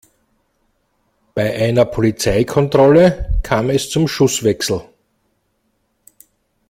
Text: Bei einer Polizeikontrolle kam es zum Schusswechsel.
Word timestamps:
Bei 1.35 1.53
einer 1.55 1.85
Polizeikontrolle 1.85 3.39
kam 3.43 3.69
es 3.69 3.91
zum 3.91 4.07
Schusswechsel. 4.07 4.81